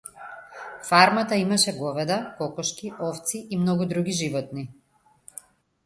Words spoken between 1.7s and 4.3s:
говеда, кокошки, овци и многу други